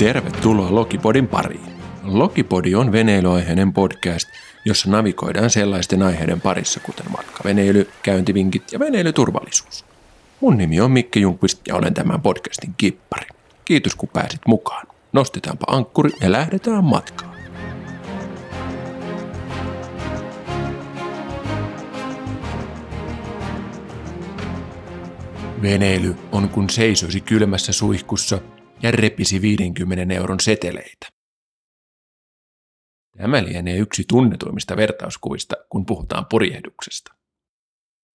[0.00, 1.72] Tervetuloa Lokipodin pariin.
[2.02, 4.28] Lokipodi on veneilyaiheinen podcast,
[4.64, 9.84] jossa navigoidaan sellaisten aiheiden parissa, kuten matkaveneily, käyntivinkit ja veneilyturvallisuus.
[10.40, 13.26] Mun nimi on Mikke Junkvist ja olen tämän podcastin kippari.
[13.64, 14.86] Kiitos kun pääsit mukaan.
[15.12, 17.36] Nostetaanpa ankkuri ja lähdetään matkaan.
[25.62, 28.40] Veneily on kun seisoisi kylmässä suihkussa
[28.82, 31.06] ja repisi 50 euron seteleitä.
[33.16, 37.14] Tämä lienee yksi tunnetuimmista vertauskuvista, kun puhutaan purjehduksesta.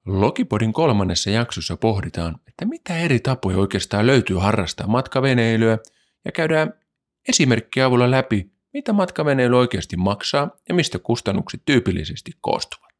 [0.05, 5.77] Logipodin kolmannessa jaksossa pohditaan, että mitä eri tapoja oikeastaan löytyy harrastaa matkaveneilyä
[6.25, 6.73] ja käydään
[7.27, 12.93] esimerkkiä avulla läpi, mitä matkaveneily oikeasti maksaa ja mistä kustannukset tyypillisesti koostuvat.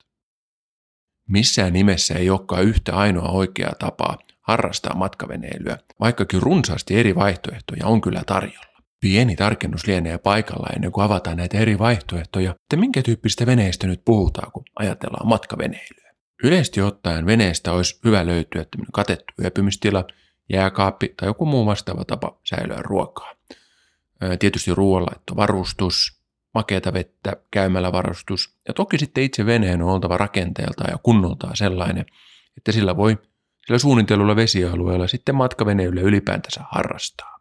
[1.30, 4.18] Missään nimessä ei olekaan yhtä ainoa oikeaa tapaa
[4.48, 8.82] harrastaa matkaveneilyä, vaikkakin runsaasti eri vaihtoehtoja on kyllä tarjolla.
[9.00, 14.02] Pieni tarkennus lienee paikalla ennen kuin avataan näitä eri vaihtoehtoja, että minkä tyyppistä veneestä nyt
[14.06, 16.14] puhutaan, kun ajatellaan matkaveneilyä.
[16.44, 20.06] Yleisesti ottaen veneestä olisi hyvä löytyä tämmöinen katettu yöpymistila,
[20.50, 23.36] jääkaappi tai joku muu vastaava tapa säilyä ruokaa.
[24.40, 26.22] Tietysti ruoanlaitto, varustus,
[26.54, 32.06] makeata vettä, käymälävarustus ja toki sitten itse veneen on oltava rakenteeltaan ja kunnoltaan sellainen,
[32.58, 33.18] että sillä voi
[33.66, 37.36] sillä suunnitellulla vesialueella sitten matkaveneilyä ylipäätänsä harrastaa.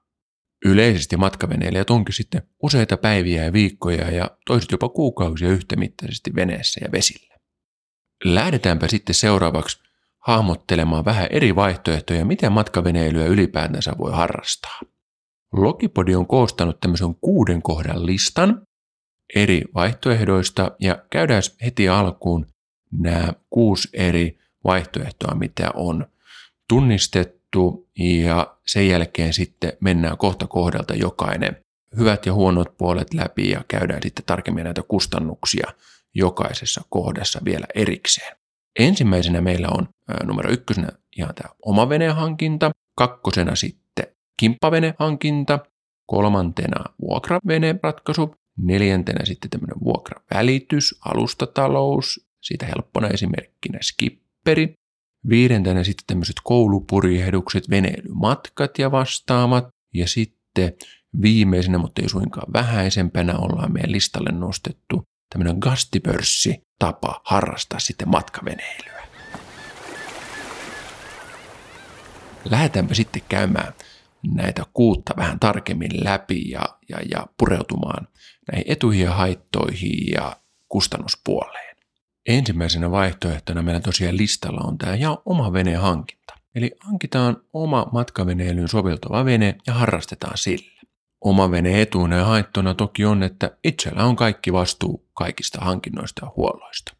[0.64, 6.92] Yleisesti matkaveneilijät onkin sitten useita päiviä ja viikkoja ja toiset jopa kuukausia yhtämittaisesti veneessä ja
[6.92, 7.34] vesillä.
[8.24, 9.78] Lähdetäänpä sitten seuraavaksi
[10.18, 14.80] hahmottelemaan vähän eri vaihtoehtoja, miten matkaveneilyä ylipäätänsä voi harrastaa.
[15.52, 18.66] Logipodi on koostanut tämmöisen kuuden kohdan listan
[19.34, 22.46] eri vaihtoehdoista ja käydään heti alkuun
[22.92, 26.06] nämä kuusi eri vaihtoehtoa, mitä on
[26.68, 31.56] tunnistettu ja sen jälkeen sitten mennään kohta kohdalta jokainen
[31.98, 35.72] hyvät ja huonot puolet läpi ja käydään sitten tarkemmin näitä kustannuksia
[36.14, 38.36] jokaisessa kohdassa vielä erikseen.
[38.78, 39.88] Ensimmäisenä meillä on
[40.24, 44.06] numero ykkösenä ihan tämä oma hankinta, kakkosena sitten
[44.36, 45.58] kimppavenehankinta,
[46.06, 54.74] kolmantena vuokravene-ratkaisu, neljäntenä sitten tämmöinen vuokravälitys, alustatalous, siitä helppona esimerkkinä skipperi,
[55.28, 59.68] Viidentenä sitten tämmöiset koulupurjehdukset, veneilymatkat ja vastaamat.
[59.94, 60.72] Ja sitten
[61.22, 69.04] viimeisenä, mutta ei suinkaan vähäisempänä, ollaan meidän listalle nostettu tämmöinen gastipörssi tapa harrastaa sitten matkaveneilyä.
[72.44, 73.72] Lähdetäänpä sitten käymään
[74.34, 78.08] näitä kuutta vähän tarkemmin läpi ja, ja, ja pureutumaan
[78.52, 80.36] näihin etuihin ja haittoihin ja
[80.68, 81.73] kustannuspuoleen.
[82.28, 86.34] Ensimmäisenä vaihtoehtona meillä tosiaan listalla on tämä ja oma veneen hankinta.
[86.54, 90.80] Eli hankitaan oma matkaveneilyyn soveltuva vene ja harrastetaan sillä.
[91.20, 96.32] Oma vene etuina ja haittona toki on, että itsellä on kaikki vastuu kaikista hankinnoista ja
[96.36, 96.96] huolloista.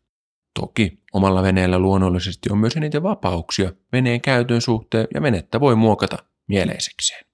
[0.61, 6.17] Toki omalla veneellä luonnollisesti on myös eniten vapauksia veneen käytön suhteen ja venettä voi muokata
[6.49, 7.25] mieleisekseen.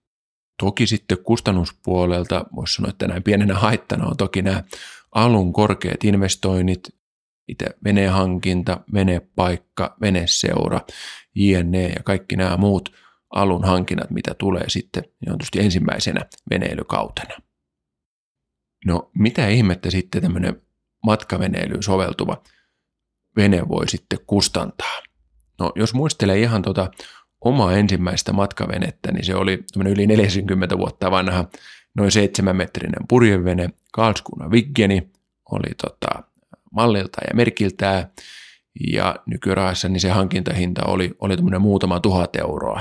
[0.63, 4.63] Toki sitten kustannuspuolelta voisi sanoa, että näin pienenä haittana on toki nämä
[5.15, 7.00] alun korkeat investoinnit
[7.51, 10.81] itse venehankinta, venepaikka, veneseura,
[11.35, 11.89] jne.
[11.89, 12.93] ja kaikki nämä muut
[13.31, 17.35] alun hankinnat, mitä tulee sitten, niin on tietysti ensimmäisenä veneilykautena.
[18.87, 20.63] No mitä ihmettä sitten tämmöinen
[21.07, 22.43] matkaveneilyyn soveltuva
[23.37, 24.99] vene voi sitten kustantaa?
[25.59, 26.91] No jos muistelee ihan tuota
[27.41, 31.45] omaa ensimmäistä matkavenettä, niin se oli yli 40 vuotta vanha,
[31.97, 35.11] noin 7 metrinen purjevene, Karlskrona Viggeni,
[35.51, 36.23] oli tota,
[36.71, 38.13] mallilta ja merkiltään.
[38.93, 42.81] Ja nykyrahassa niin se hankintahinta oli, oli muutama tuhat euroa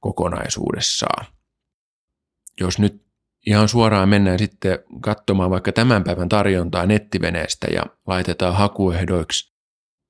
[0.00, 1.26] kokonaisuudessaan.
[2.60, 3.06] Jos nyt
[3.46, 9.56] ihan suoraan mennään sitten katsomaan vaikka tämän päivän tarjontaa nettiveneestä ja laitetaan hakuehdoiksi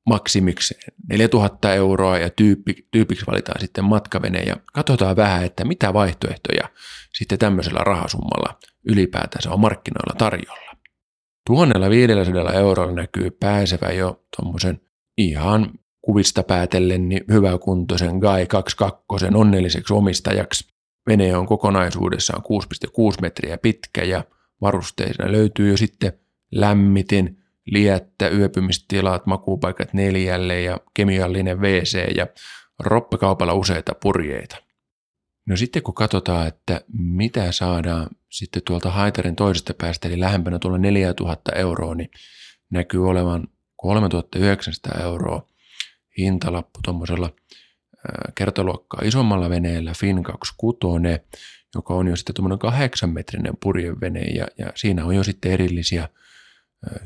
[0.07, 0.75] maksimiksi
[1.09, 6.69] 4000 euroa ja tyyppi, tyypiksi valitaan sitten matkavene ja katsotaan vähän, että mitä vaihtoehtoja
[7.15, 10.66] sitten tämmöisellä rahasummalla ylipäätänsä on markkinoilla tarjolla.
[11.47, 14.81] 1500 eurolla näkyy pääsevä jo tuommoisen
[15.19, 15.71] ihan
[16.03, 20.69] kuvista päätellen niin hyväkuntoisen Guy 22 onnelliseksi omistajaksi.
[21.07, 22.43] Vene on kokonaisuudessaan
[23.13, 24.25] 6,6 metriä pitkä ja
[24.61, 26.13] varusteisena löytyy jo sitten
[26.53, 32.27] lämmitin, liettä, yöpymistilat, makupaikat neljälle ja kemiallinen WC ja
[32.81, 34.66] roppakaupalla useita purjeita.
[35.47, 40.79] No sitten kun katsotaan, että mitä saadaan sitten tuolta haitarin toisesta päästä, eli lähempänä tuolla
[40.79, 42.11] 4000 euroa, niin
[42.71, 45.47] näkyy olevan 3900 euroa
[46.19, 47.33] hintalappu tuommoisella
[48.35, 50.81] kertaluokkaa isommalla veneellä Fin 26,
[51.75, 56.09] joka on jo sitten tuommoinen kahdeksanmetrinen purjevene ja, ja siinä on jo sitten erillisiä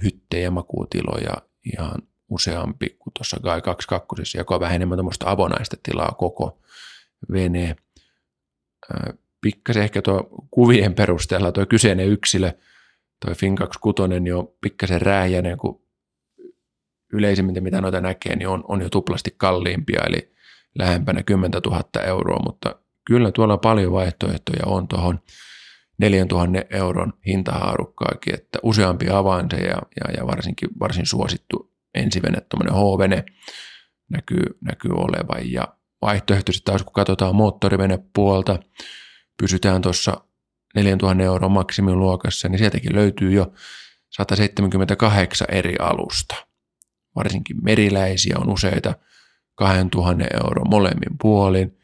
[0.02, 1.36] hyttejä, makuutiloja
[1.74, 1.94] ihan
[2.28, 6.58] useampi kuin tuossa Gai 22, joka on vähän enemmän tämmöistä avonaista tilaa koko
[7.32, 7.76] vene.
[9.40, 12.52] Pikkasen ehkä tuo kuvien perusteella tuo kyseinen yksilö,
[13.26, 15.82] tuo Fin 26 niin on pikkasen rääjäinen, kun
[17.12, 20.32] yleisimmin mitä noita näkee, niin on, on jo tuplasti kalliimpia, eli
[20.78, 22.76] lähempänä 10 000 euroa, mutta
[23.06, 25.20] kyllä tuolla paljon vaihtoehtoja on tuohon
[25.98, 33.24] 4000 euron hintahaarukkaakin, että useampi avainse ja, ja, ja varsinkin varsin suosittu ensivene, tuommoinen H-vene
[34.10, 35.52] näkyy, näkyy olevan.
[35.52, 35.68] Ja
[36.02, 38.58] vaihtoehtoisesti taas kun katsotaan moottorivenepuolta,
[39.36, 40.20] pysytään tuossa
[40.74, 43.52] 4000 euron maksimiluokassa, niin sieltäkin löytyy jo
[44.10, 46.34] 178 eri alusta.
[47.16, 48.94] Varsinkin meriläisiä on useita
[49.54, 51.78] 2000 euron molemmin puolin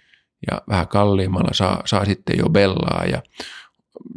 [0.50, 3.22] ja vähän kalliimmalla saa, saa sitten jo bellaa ja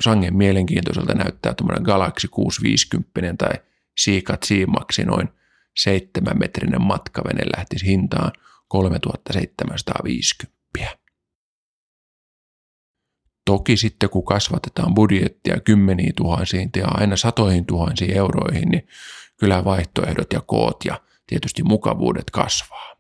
[0.02, 3.62] sangen mielenkiintoiselta näyttää tuommoinen Galaxy 650 tai
[3.98, 5.30] Siikat Siimaksi noin
[5.78, 8.32] 7 metrinen matkavene lähtisi hintaan
[8.70, 11.00] 3750.
[13.46, 18.88] Toki sitten kun kasvatetaan budjettia kymmeniin tuhansiin ja aina satoihin tuhansiin euroihin, niin
[19.38, 22.96] kyllä vaihtoehdot ja koot ja tietysti mukavuudet kasvaa.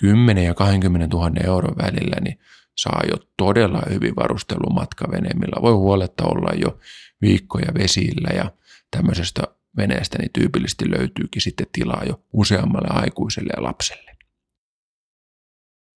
[0.00, 2.38] 10 ja 20 000 euron välillä niin
[2.76, 6.78] saa jo todella hyvin varustelun matkavene, millä voi huoletta olla jo
[7.20, 8.52] viikkoja vesillä ja
[8.90, 9.42] tämmöisestä
[9.76, 14.16] veneestä niin tyypillisesti löytyykin sitten tilaa jo useammalle aikuiselle ja lapselle.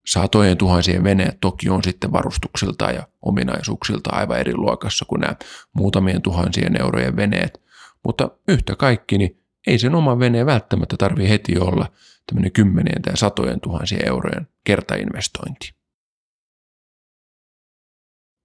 [0.06, 5.36] Satojen tuhansien veneet toki on sitten varustuksilta ja ominaisuuksilta aivan eri luokassa kuin nämä
[5.72, 7.62] muutamien tuhansien eurojen veneet,
[8.04, 11.92] mutta yhtä kaikki, niin ei sen oman veneen välttämättä tarvi heti olla
[12.26, 15.79] tämmöinen kymmenien tai satojen tuhansien eurojen kertainvestointi.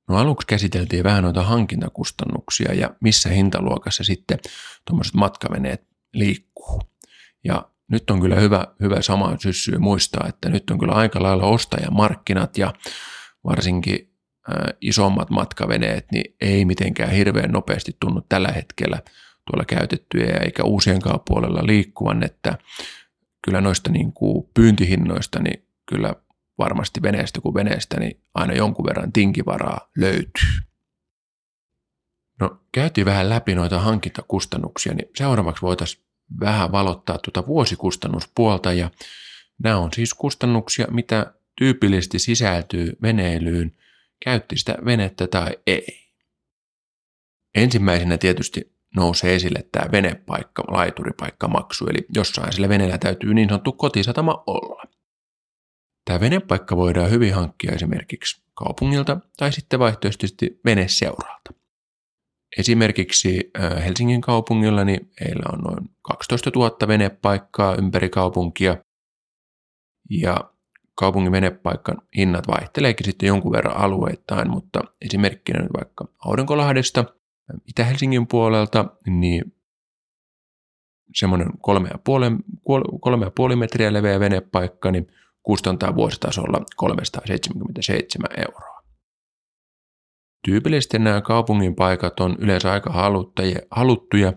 [0.09, 4.39] No aluksi käsiteltiin vähän noita hankintakustannuksia ja missä hintaluokassa sitten
[4.85, 6.81] tuommoiset matkaveneet liikkuu.
[7.43, 11.45] Ja nyt on kyllä hyvä, hyvä sama syssyä muistaa, että nyt on kyllä aika lailla
[11.45, 12.73] ostajamarkkinat ja
[13.43, 14.13] varsinkin
[14.49, 19.01] äh, isommat matkaveneet, niin ei mitenkään hirveän nopeasti tunnu tällä hetkellä
[19.51, 22.57] tuolla käytettyjä eikä uusienkaan puolella liikkuvan, että
[23.45, 26.15] kyllä noista niin kuin pyyntihinnoista niin kyllä
[26.57, 30.49] varmasti veneestä kuin veneestä, niin aina jonkun verran tinkivaraa löytyy.
[32.39, 36.03] No, käytiin vähän läpi noita hankintakustannuksia, niin seuraavaksi voitaisiin
[36.39, 38.91] vähän valottaa tuota vuosikustannuspuolta, ja
[39.63, 43.75] nämä on siis kustannuksia, mitä tyypillisesti sisältyy veneilyyn,
[44.25, 46.05] käytti sitä venettä tai ei.
[47.55, 54.43] Ensimmäisenä tietysti nousee esille tämä venepaikka, laituripaikkamaksu, eli jossain sillä veneellä täytyy niin sanottu kotisatama
[54.47, 54.83] olla.
[56.05, 61.53] Tämä venepaikka voidaan hyvin hankkia esimerkiksi kaupungilta tai sitten vaihtoehtoisesti veneseuraalta.
[62.57, 68.77] Esimerkiksi äh, Helsingin kaupungilla niin heillä on noin 12 000 venepaikkaa ympäri kaupunkia
[70.09, 70.51] ja
[70.95, 77.05] kaupungin venepaikan hinnat vaihteleekin sitten jonkun verran alueittain, mutta esimerkkinä nyt vaikka Aurinkolahdesta
[77.67, 79.55] Itä-Helsingin puolelta, niin
[81.15, 85.07] semmoinen 3,5 metriä leveä venepaikka, niin
[85.45, 88.75] kustantaa vuositasolla 377 euroa.
[90.45, 92.93] Tyypillisesti nämä kaupungin paikat on yleensä aika
[93.71, 94.27] haluttuja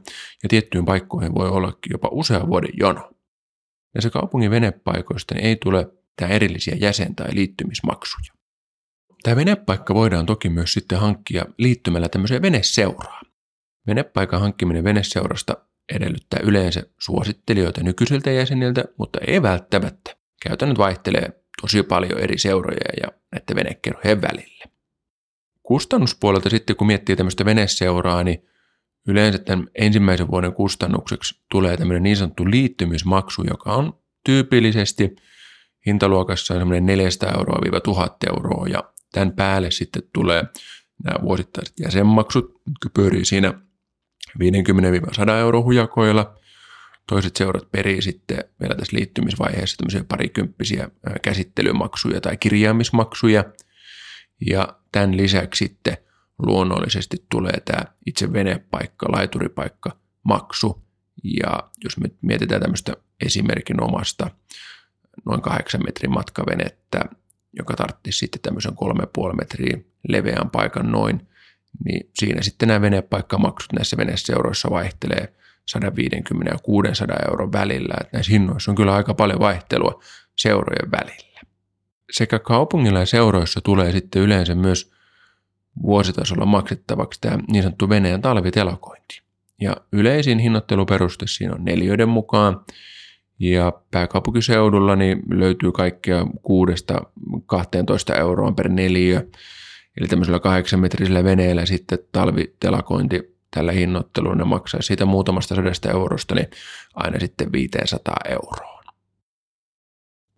[0.42, 3.10] ja tiettyyn paikkoihin voi ollakin jopa usea vuoden jono.
[3.98, 5.86] se kaupungin venepaikoista ei tule
[6.16, 8.32] tämä erillisiä jäsen- tai liittymismaksuja.
[9.22, 13.26] Tämä venepaikka voidaan toki myös sitten hankkia liittymällä tämmöiseen veneseuraan.
[13.86, 15.56] Venepaikan hankkiminen veneseurasta
[15.94, 20.17] edellyttää yleensä suosittelijoita nykyisiltä jäseniltä, mutta ei välttämättä.
[20.42, 24.64] Käytännöt vaihtelee tosi paljon eri seuroja ja näiden venekerhojen välillä.
[25.62, 28.48] Kustannuspuolelta sitten, kun miettii tämmöistä veneseuraa, niin
[29.08, 35.16] yleensä tämän ensimmäisen vuoden kustannukseksi tulee tämmöinen niin sanottu liittymismaksu, joka on tyypillisesti
[35.86, 40.44] hintaluokassa semmoinen 400 euroa 1000 euroa ja tämän päälle sitten tulee
[41.04, 43.54] nämä vuosittaiset jäsenmaksut, jotka pyörii siinä
[44.38, 46.37] 50-100 euro hujakoilla.
[47.08, 50.88] Toiset seurat perii sitten vielä tässä liittymisvaiheessa tämmöisiä parikymppisiä
[51.22, 53.44] käsittelymaksuja tai kirjaamismaksuja.
[54.50, 55.96] Ja tämän lisäksi sitten
[56.38, 60.82] luonnollisesti tulee tämä itse venepaikka, laituripaikka, maksu.
[61.22, 62.96] Ja jos me mietitään tämmöistä
[63.26, 64.30] esimerkin omasta
[65.26, 67.04] noin kahdeksan metrin matkavenettä,
[67.52, 71.28] joka tarvitsisi sitten tämmöisen kolme puoli metriä leveän paikan noin,
[71.84, 75.34] niin siinä sitten nämä venepaikkamaksut näissä veneseuroissa vaihtelee
[75.68, 77.94] 150 ja 600 euron välillä.
[78.00, 80.02] Että näissä hinnoissa on kyllä aika paljon vaihtelua
[80.36, 81.40] seurojen välillä.
[82.10, 84.92] sekä kaupungilla ja seuroissa tulee sitten yleensä myös
[85.82, 89.22] vuositasolla maksettavaksi tämä niin sanottu veneen talvitelakointi.
[89.60, 92.60] Ja yleisin hinnoitteluperuste siinä on neljöiden mukaan,
[93.38, 96.26] ja pääkaupunkiseudulla niin löytyy kaikkea
[98.14, 99.28] 6-12 euroa per neliö.
[100.00, 106.50] Eli tämmöisellä kahdeksan metrisellä veneellä sitten talvitelakointi tällä hinnoittelulla maksaa siitä muutamasta sadasta eurosta niin
[106.94, 108.78] aina sitten 500 euroa.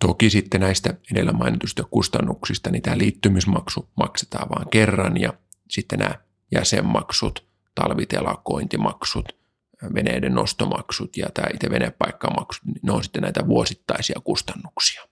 [0.00, 5.33] Toki sitten näistä edellä mainitusta kustannuksista niin tämä liittymismaksu maksetaan vain kerran ja
[5.71, 6.14] sitten nämä
[6.52, 9.40] jäsenmaksut, talvitelakointimaksut,
[9.95, 15.02] veneiden nostomaksut ja tämä itse venepaikkamaksut, niin ne on sitten näitä vuosittaisia kustannuksia.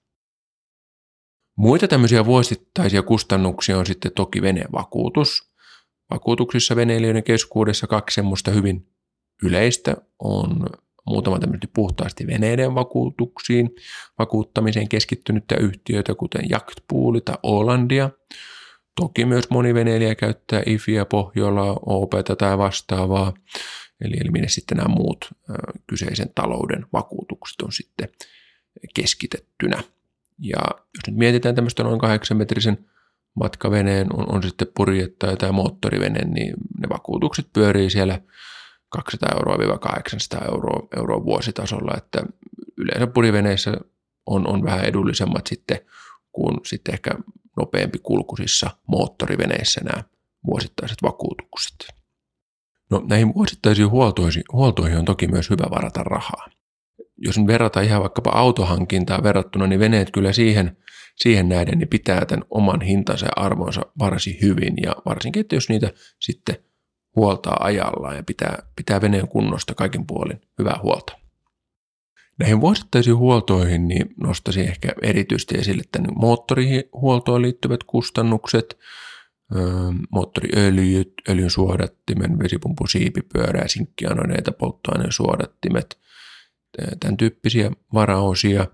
[1.57, 5.48] Muita tämmöisiä vuosittaisia kustannuksia on sitten toki venevakuutus.
[6.11, 8.87] Vakuutuksissa veneilijöiden keskuudessa kaksi semmoista hyvin
[9.43, 10.67] yleistä on
[11.07, 13.71] muutama tämmöinen puhtaasti veneiden vakuutuksiin,
[14.19, 18.11] vakuuttamiseen keskittynyttä yhtiöitä, kuten Jaktpooli tai Olandia.
[19.01, 23.33] Toki myös moni veneilijä käyttää IFIä, Pohjola, OP tai vastaavaa.
[24.01, 25.31] Eli, eli minne sitten nämä muut
[25.87, 28.09] kyseisen talouden vakuutukset on sitten
[28.95, 29.83] keskitettynä.
[30.39, 32.79] Ja jos nyt mietitään tämmöistä noin kahdeksan metrisen
[33.39, 38.21] matkaveneen, on, on sitten purjetta tai moottorivene, niin ne vakuutukset pyörii siellä
[38.89, 42.23] 200 euroa 800 euroa, euroa vuositasolla, että
[42.77, 43.73] yleensä puriveneissä
[44.27, 45.79] on, on vähän edullisemmat sitten
[46.33, 47.11] kuin sitten ehkä
[47.57, 50.05] nopeampi kulkuisissa moottoriveneissä nämä
[50.47, 51.89] vuosittaiset vakuutukset.
[52.91, 56.47] No näihin vuosittaisiin huoltoihin, huoltoihin on toki myös hyvä varata rahaa.
[57.17, 60.77] Jos nyt verrataan ihan vaikkapa autohankintaa verrattuna, niin veneet kyllä siihen,
[61.23, 64.75] siihen näiden niin pitää tämän oman hintansa ja arvonsa varsin hyvin.
[64.83, 66.57] Ja varsinkin, että jos niitä sitten
[67.17, 71.19] huoltaa ajallaan ja pitää, pitää veneen kunnosta kaikin puolin hyvää huolta.
[72.39, 78.79] Näihin vuosittaisiin huoltoihin niin nostaisin ehkä erityisesti esille tänne moottorihuoltoon liittyvät kustannukset,
[80.11, 85.99] moottoriöljyt, öljyn suodattimen, vesipumpun siipipyörää, sinkkianoneita, polttoaineen suodattimet,
[87.01, 88.67] tämän tyyppisiä varaosia.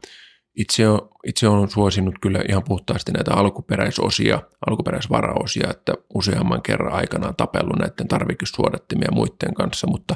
[0.55, 7.37] Itse, on, itse olen suosinut kyllä ihan puhtaasti näitä alkuperäisosia, alkuperäisvaraosia, että useamman kerran aikanaan
[7.37, 10.15] tapellut näiden tarvikkesuodattimia muiden kanssa, mutta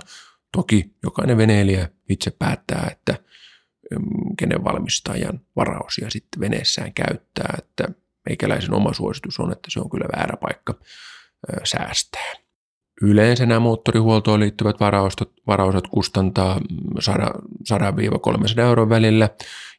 [0.57, 3.15] toki jokainen veneilijä itse päättää, että
[4.39, 7.89] kenen valmistajan varaosia sitten veneessään käyttää, että
[8.29, 10.75] meikäläisen oma suositus on, että se on kyllä väärä paikka
[11.65, 12.33] säästää.
[13.03, 16.61] Yleensä nämä moottorihuoltoon liittyvät varaostot, varaosat kustantaa
[17.01, 19.29] 100-300 euron välillä.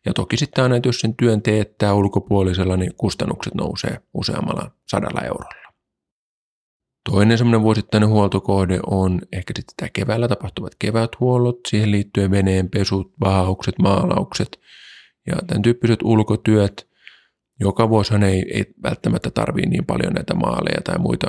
[0.05, 5.59] Ja toki sitten aina, jos sen työn teettää ulkopuolisella, niin kustannukset nousee useammalla sadalla eurolla.
[7.09, 13.13] Toinen semmoinen vuosittainen huoltokohde on ehkä sitten tämä keväällä tapahtuvat keväthuollot, siihen liittyen veneen pesut,
[13.23, 14.59] vahaukset, maalaukset
[15.27, 16.89] ja tämän tyyppiset ulkotyöt.
[17.59, 21.27] Joka vuosihan ei, ei välttämättä tarvii niin paljon näitä maaleja tai muita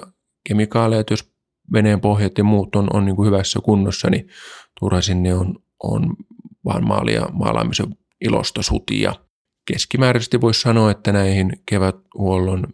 [0.48, 1.32] kemikaaleja, että jos
[1.72, 4.28] veneen pohjat ja muut on, on niin kuin hyvässä kunnossa, niin
[4.80, 6.16] turha sinne on, on
[6.64, 9.14] vaan maalia, maalaamisen ilosta sutia.
[9.72, 12.64] Keskimääräisesti voisi sanoa, että näihin keväthuollon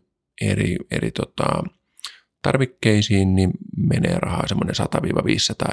[0.40, 1.62] eri, eri tota,
[2.42, 4.74] tarvikkeisiin niin menee rahaa semmoinen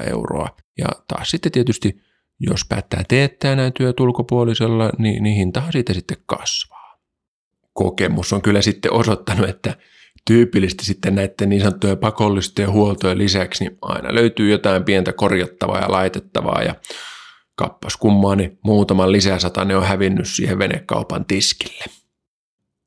[0.02, 0.56] 100-500 euroa.
[0.78, 2.00] Ja taas sitten tietysti,
[2.40, 6.98] jos päättää teettää näin työt ulkopuolisella, niin, niin hintahan siitä sitten kasvaa.
[7.72, 9.76] Kokemus on kyllä sitten osoittanut, että
[10.26, 15.92] tyypillisesti sitten näiden niin sanottujen pakollisten huoltojen lisäksi niin aina löytyy jotain pientä korjattavaa ja
[15.92, 16.74] laitettavaa ja
[17.54, 21.84] kappas kummaa, niin muutaman lisäsatanen on hävinnyt siihen venekaupan tiskille.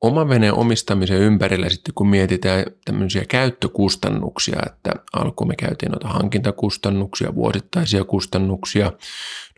[0.02, 7.36] Oman veneen omistamisen ympärillä sitten kun mietitään tämmöisiä käyttökustannuksia, että alkuun me käytiin noita hankintakustannuksia,
[7.36, 8.92] vuosittaisia kustannuksia,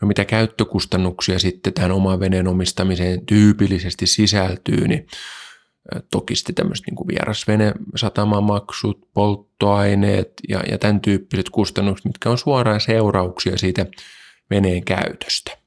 [0.02, 5.08] no mitä käyttökustannuksia sitten tähän oman veneen omistamiseen tyypillisesti sisältyy, niin
[6.12, 12.82] Toki sitten tämmöiset niin vierasvene, satamamaksut, polttoaineet ja, ja tämän tyyppiset kustannukset, mitkä on suoraan
[12.82, 13.86] seurauksia siitä
[14.50, 15.58] veneen käytöstä.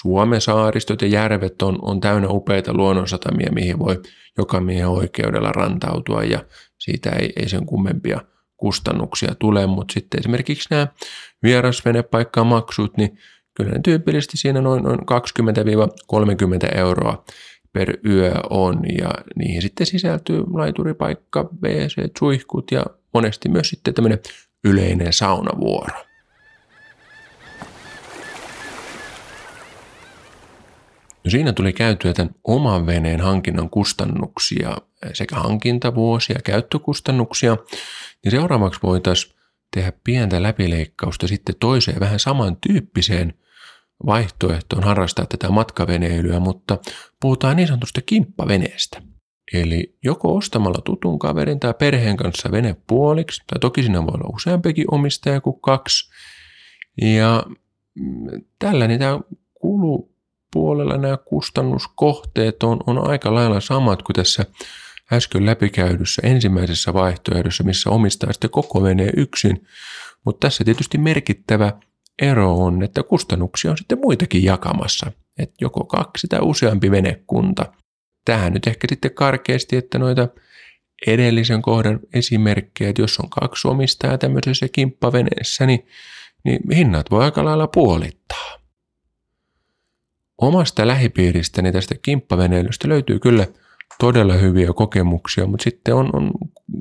[0.00, 4.02] Suomen saaristot ja järvet on, on täynnä upeita luonnonsatamia, mihin voi
[4.38, 6.44] joka miehen oikeudella rantautua ja
[6.78, 8.20] siitä ei, ei sen kummempia
[8.56, 10.86] kustannuksia tule, mutta sitten esimerkiksi nämä
[11.42, 13.18] vierasvenepaikkamaksut, niin
[13.56, 15.04] kyllä ne tyypillisesti siinä noin, noin 20-30
[16.78, 17.24] euroa
[17.72, 24.18] per yö on ja niihin sitten sisältyy laituripaikka, WC, suihkut ja monesti myös sitten tämmöinen
[24.64, 26.11] yleinen saunavuoro.
[31.24, 34.76] No siinä tuli käytyä tämän oman veneen hankinnan kustannuksia
[35.12, 37.56] sekä hankintavuosia, käyttökustannuksia,
[38.24, 39.34] niin seuraavaksi voitaisiin
[39.74, 43.34] tehdä pientä läpileikkausta sitten toiseen vähän samantyyppiseen
[44.06, 46.78] vaihtoehto on harrastaa tätä matkaveneilyä, mutta
[47.20, 49.02] puhutaan niin sanotusta kimppaveneestä.
[49.52, 54.34] Eli joko ostamalla tutun kaverin tai perheen kanssa vene puoliksi, tai toki siinä voi olla
[54.34, 56.10] useampikin omistaja kuin kaksi.
[57.02, 57.46] Ja
[57.94, 58.26] mm,
[58.58, 59.20] tällä niin tämä
[60.52, 64.46] kulupuolella nämä kustannuskohteet on, on aika lailla samat kuin tässä
[65.12, 69.66] äsken läpikäydyssä ensimmäisessä vaihtoehdossa, missä omistaa sitten koko veneen yksin.
[70.24, 71.72] Mutta tässä tietysti merkittävä
[72.22, 75.12] ero on, että kustannuksia on sitten muitakin jakamassa.
[75.38, 77.66] Että joko kaksi tai useampi venekunta–
[78.24, 80.28] tähän nyt ehkä sitten karkeasti, että noita
[81.06, 85.86] edellisen kohdan esimerkkejä, että jos on kaksi omistajaa tämmöisessä kimppaveneessä, niin,
[86.44, 88.61] niin hinnat voi aika lailla puolittaa.
[90.42, 93.46] Omasta lähipiiristäni tästä kimppaveneilystä löytyy kyllä
[93.98, 96.30] todella hyviä kokemuksia, mutta sitten on, on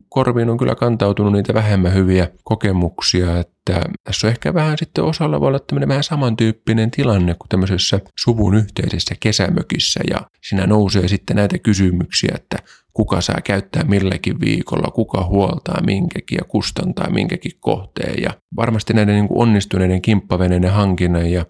[0.10, 5.40] korviin on kyllä kantautunut niitä vähemmän hyviä kokemuksia, että tässä on ehkä vähän sitten osalla
[5.40, 11.36] voi olla tämmöinen vähän samantyyppinen tilanne kuin tämmöisessä suvun yhteisessä kesämökissä ja siinä nousee sitten
[11.36, 12.58] näitä kysymyksiä, että
[12.94, 19.16] kuka saa käyttää milläkin viikolla, kuka huoltaa minkäkin ja kustantaa minkäkin kohteen ja varmasti näiden
[19.16, 21.46] niin onnistuneiden kimppaveneiden hankinnan ja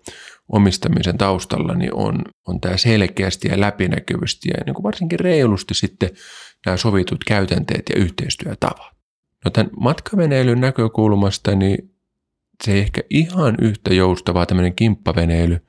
[0.51, 6.09] omistamisen taustalla niin on, on tämä selkeästi ja läpinäkyvästi ja niin kuin varsinkin reilusti sitten
[6.65, 8.91] nämä sovitut käytänteet ja yhteistyötavat.
[9.45, 11.95] No tämän matkaveneilyn näkökulmasta niin
[12.63, 15.59] se ei ehkä ihan yhtä joustavaa tämmöinen kimppaveneily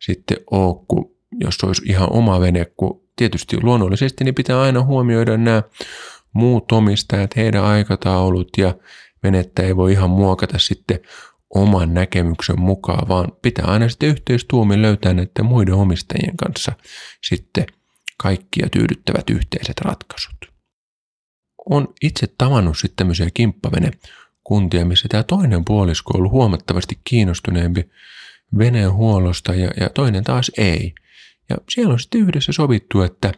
[0.00, 1.04] sitten ole, kuin
[1.40, 5.62] jos olisi ihan oma vene, kun tietysti luonnollisesti niin pitää aina huomioida nämä
[6.32, 8.74] muut omistajat, heidän aikataulut ja
[9.22, 11.00] venettä ei voi ihan muokata sitten
[11.54, 16.72] oman näkemyksen mukaan, vaan pitää aina sitten yhteistuumin löytää näiden muiden omistajien kanssa
[17.22, 17.66] sitten
[18.16, 20.36] kaikkia tyydyttävät yhteiset ratkaisut.
[21.70, 23.90] On itse tavannut sitten tämmöisiä kimppavene
[24.44, 27.90] kuntia, missä tämä toinen puolisko on ollut huomattavasti kiinnostuneempi
[28.58, 30.94] veneen huollosta ja, ja toinen taas ei.
[31.48, 33.32] Ja siellä on sitten yhdessä sovittu, että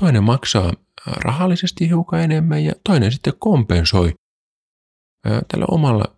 [0.00, 0.72] toinen maksaa
[1.06, 4.14] rahallisesti hiukan enemmän ja toinen sitten kompensoi
[5.22, 6.16] tällä omalla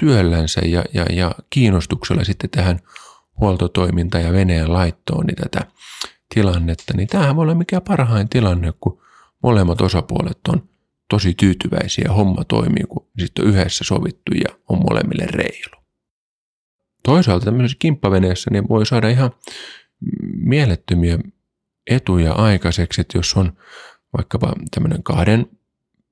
[0.00, 2.80] työllänsä ja, ja, ja kiinnostuksella sitten tähän
[3.40, 5.66] huoltotoimintaan ja veneen laittoon niin tätä
[6.34, 9.02] tilannetta, niin tämähän voi olla mikä parhain tilanne, kun
[9.42, 10.68] molemmat osapuolet on
[11.10, 15.84] tosi tyytyväisiä, homma toimii, kun sitten on yhdessä sovittu ja on molemmille reilu.
[17.02, 19.30] Toisaalta tämmöisessä kimppaveneessä niin voi saada ihan
[20.36, 21.18] mielettömiä
[21.90, 23.52] etuja aikaiseksi, että jos on
[24.16, 25.46] vaikkapa tämmöinen kahden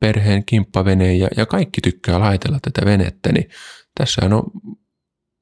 [0.02, 3.50] perheen kimppavene ja, ja kaikki tykkää laitella tätä venettä, niin
[3.94, 4.42] tässä on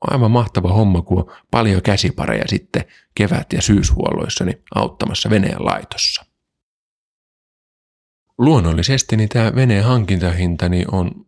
[0.01, 6.25] aivan mahtava homma, kun on paljon käsipareja sitten kevät- ja syyshuolloissa niin auttamassa veneen laitossa.
[8.39, 11.27] Luonnollisesti niin tämä veneen hankintahinta niin on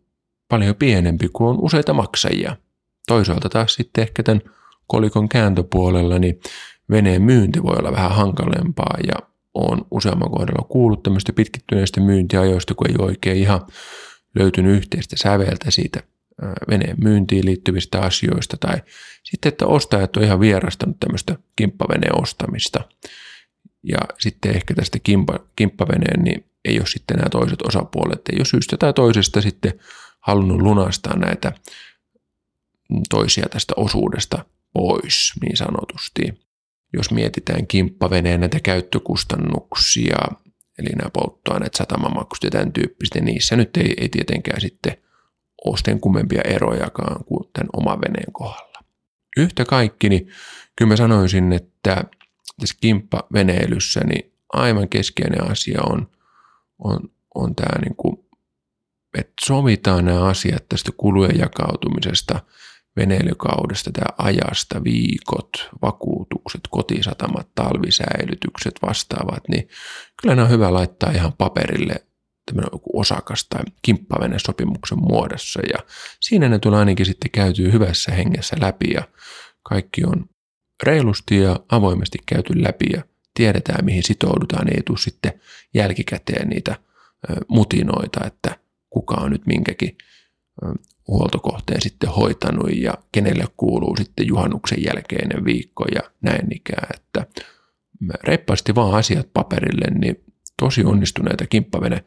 [0.49, 2.57] paljon pienempi kuin on useita maksajia.
[3.07, 4.41] Toisaalta taas sitten ehkä tämän
[4.87, 6.39] kolikon kääntöpuolella niin
[6.89, 12.89] veneen myynti voi olla vähän hankalempaa ja on useamman kohdalla kuullut tämmöistä pitkittyneistä myyntiajoista, kun
[12.89, 13.61] ei oikein ihan
[14.35, 16.03] löytynyt yhteistä säveltä siitä
[16.69, 18.57] veneen myyntiin liittyvistä asioista.
[18.57, 18.81] Tai
[19.23, 22.83] sitten, että ostajat on ihan vierastanut tämmöistä kimppaveneen ostamista.
[23.83, 28.45] Ja sitten ehkä tästä kimppa, kimppaveneen niin ei ole sitten nämä toiset osapuolet, ei ole
[28.45, 29.73] syystä tai toisesta sitten
[30.19, 31.51] halunnut lunastaa näitä
[33.09, 36.42] toisia tästä osuudesta pois niin sanotusti
[36.93, 40.17] jos mietitään kimppaveneen näitä käyttökustannuksia,
[40.79, 44.97] eli nämä polttoaineet, satamamaksut ja tämän tyyppistä, niin niissä nyt ei, ei tietenkään sitten
[45.65, 48.79] ole sitten kummempia erojakaan kuin tämän oman veneen kohdalla.
[49.37, 50.27] Yhtä kaikki, niin
[50.75, 52.03] kyllä mä sanoisin, että
[52.59, 56.07] tässä kimppaveneilyssä niin aivan keskeinen asia on,
[56.79, 56.99] on,
[57.35, 58.25] on tämä, niin kuin,
[59.17, 62.39] että sovitaan nämä asiat tästä kulujen jakautumisesta–
[62.95, 69.67] veneilykaudesta, tämä ajasta, viikot, vakuutukset, kotisatamat, talvisäilytykset, vastaavat, niin
[70.21, 71.95] kyllä ne on hyvä laittaa ihan paperille
[72.45, 73.63] tämmöinen osakas tai
[74.37, 75.59] sopimuksen muodossa.
[75.73, 75.79] Ja
[76.19, 79.03] siinä ne tulee ainakin sitten käytyy hyvässä hengessä läpi ja
[79.63, 80.29] kaikki on
[80.83, 83.03] reilusti ja avoimesti käyty läpi ja
[83.33, 85.33] tiedetään mihin sitoudutaan, ei tule sitten
[85.73, 86.75] jälkikäteen niitä
[87.47, 88.57] mutinoita, että
[88.89, 89.97] kuka on nyt minkäkin
[91.07, 97.25] huoltokohteen sitten hoitanut ja kenelle kuuluu sitten juhannuksen jälkeinen viikko ja näin ikään, että
[98.23, 100.23] reippaasti vaan asiat paperille, niin
[100.61, 102.03] tosi onnistuneita kimppavene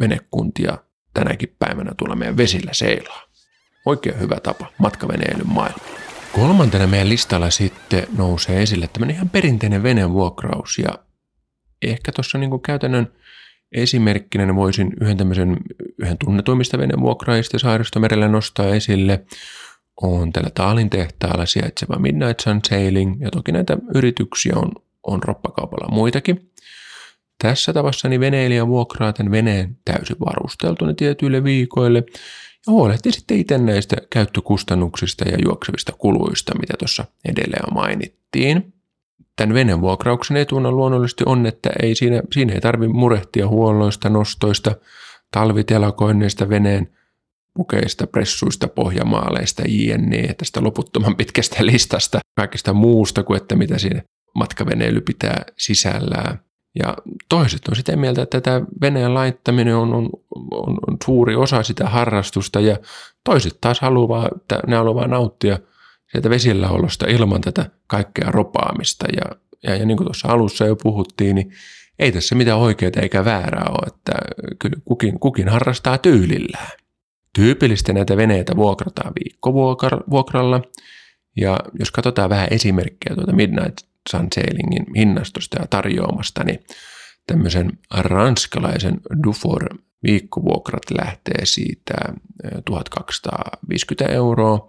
[0.00, 0.78] venekuntia
[1.14, 3.22] tänäkin päivänä tulla meidän vesillä seilaa.
[3.86, 6.00] Oikein hyvä tapa matkaveneilyn maailmalla.
[6.32, 10.98] Kolmantena meidän listalla sitten nousee esille tämmöinen ihan perinteinen venevuokraus ja
[11.82, 13.12] ehkä tuossa niin käytännön
[13.72, 15.56] Esimerkkinä voisin yhden tämmöisen,
[15.98, 19.24] yhden tunnetuimmista venevuokraajista saaristomerellä nostaa esille.
[20.02, 24.72] On tällä Taalin tehtaalla sijaitseva Midnight Sun Sailing, ja toki näitä yrityksiä on,
[25.06, 26.50] on roppakaupalla muitakin.
[27.42, 32.04] Tässä tavassa niin veneilijä vuokraa tämän veneen täysin varusteltuna tietyille viikoille
[32.66, 38.79] ja huolehtii sitten itse näistä käyttökustannuksista ja juoksevista kuluista, mitä tuossa edelleen mainittiin.
[39.36, 44.76] Tämän venevuokrauksen etuna luonnollisesti on, että ei siinä, siinä ei tarvitse murehtia huolloista, nostoista,
[45.32, 46.88] talvitelakoinneista, veneen
[47.54, 50.34] pukeista, pressuista, pohjamaaleista, jne.
[50.34, 54.02] tästä loputtoman pitkästä listasta, kaikista muusta kuin että mitä siinä
[54.34, 56.40] matkaveneily pitää sisällään.
[56.78, 56.96] Ja
[57.28, 60.10] toiset on sitä mieltä, että tämä veneen laittaminen on, on,
[60.50, 62.76] on, on suuri osa sitä harrastusta ja
[63.24, 65.58] toiset taas haluaa, että ne haluaa nauttia
[66.12, 69.06] sieltä vesilläolosta ilman tätä kaikkea ropaamista.
[69.16, 71.52] Ja, ja, ja niin kuin tuossa alussa jo puhuttiin, niin
[71.98, 74.12] ei tässä mitään oikeaa eikä väärää ole, että
[74.58, 76.70] kyllä kukin, kukin harrastaa tyylillään.
[77.34, 80.62] Tyypillisesti näitä veneitä vuokrataan viikkovuokralla.
[81.36, 83.78] Ja jos katsotaan vähän esimerkkejä tuota Midnight
[84.10, 86.58] Sun Sailingin hinnastosta ja tarjoamasta, niin
[87.26, 89.64] tämmöisen ranskalaisen Dufour
[90.02, 91.94] viikkovuokrat lähtee siitä
[92.64, 94.68] 1250 euroa,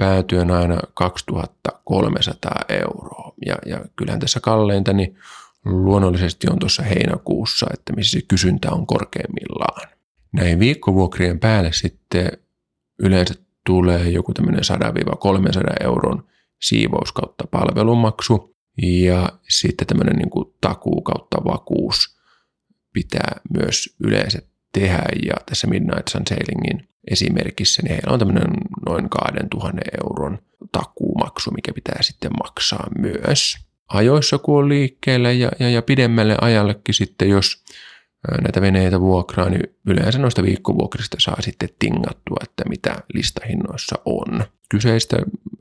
[0.00, 3.32] päätyen aina 2300 euroa.
[3.46, 5.16] Ja, ja kyllähän tässä kalleinta niin
[5.64, 9.88] luonnollisesti on tuossa heinäkuussa, että missä se kysyntä on korkeimmillaan.
[10.32, 12.32] Näin viikkovuokrien päälle sitten
[12.98, 13.34] yleensä
[13.66, 14.62] tulee joku tämmöinen
[15.82, 16.24] 100-300 euron
[16.62, 22.20] siivous kautta palvelumaksu ja sitten tämmöinen niin kuin takuu kautta vakuus
[22.92, 24.38] pitää myös yleensä
[24.72, 28.50] tehdä ja tässä Midnight Sun Sailingin esimerkissä niin heillä on tämmöinen
[28.86, 30.38] noin 2000 euron
[30.72, 33.56] takuumaksu, mikä pitää sitten maksaa myös.
[33.88, 37.64] Ajoissa kun on liikkeellä ja, ja, ja pidemmälle ajallekin sitten, jos
[38.42, 44.44] näitä veneitä vuokraa, niin yleensä noista viikkovuokrista saa sitten tingattua, että mitä listahinnoissa on.
[44.70, 45.16] Kyseistä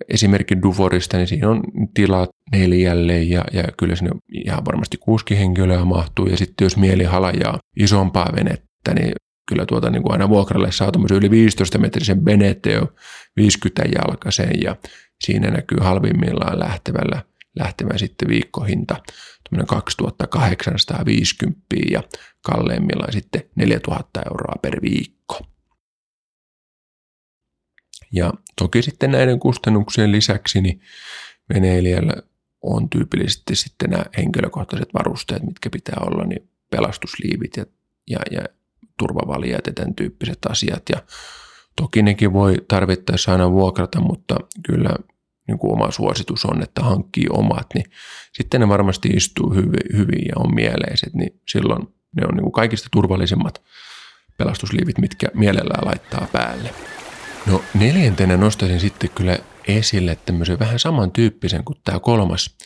[0.10, 5.86] esimerkki Duforista, niin siinä on tilat neljälle ja, ja kyllä sinne ihan varmasti kuusi henkilöä
[5.86, 6.28] mahtuu.
[6.28, 9.14] Ja sitten jos mieli halajaa isompaa venettä, niin
[9.50, 12.94] kyllä tuota niin kuin aina vuokralle saa yli 15 metrisen Beneteo
[13.36, 14.76] 50 jalkaisen ja
[15.24, 17.24] siinä näkyy halvimmillaan lähtevällä
[17.60, 18.96] lähtevän sitten viikkohinta
[19.68, 22.04] 2850 ja
[22.42, 25.42] kalleimmillaan sitten 4000 euroa per viikko.
[28.12, 30.82] Ja toki sitten näiden kustannuksien lisäksi niin
[31.54, 32.14] veneilijällä
[32.62, 37.66] on tyypillisesti sitten nämä henkilökohtaiset varusteet, mitkä pitää olla, niin pelastusliivit ja,
[38.10, 38.42] ja, ja
[39.00, 40.84] turvavalijat ja tämän tyyppiset asiat.
[40.90, 41.02] Ja
[41.76, 44.36] toki nekin voi tarvittaessa aina vuokrata, mutta
[44.66, 44.90] kyllä
[45.48, 47.86] niin kuin oma suositus on, että hankkii omat, niin
[48.34, 51.82] sitten ne varmasti istuu hyvin, hyvin ja on mieleiset, niin silloin
[52.16, 53.62] ne on niin kuin kaikista turvallisimmat
[54.38, 56.74] pelastusliivit, mitkä mielellään laittaa päälle.
[57.46, 62.58] No neljäntenä nostaisin sitten kyllä esille tämmöisen vähän samantyyppisen kuin tämä kolmas